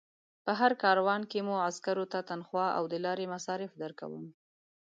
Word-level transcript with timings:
په 0.45 0.51
هر 0.59 0.71
کاروان 0.83 1.21
کې 1.31 1.39
مو 1.47 1.55
عسکرو 1.67 2.05
ته 2.13 2.19
تنخوا 2.29 2.67
او 2.77 2.83
د 2.91 2.95
لارې 3.05 3.25
مصارف 3.33 3.71
درکوم. 3.83 4.25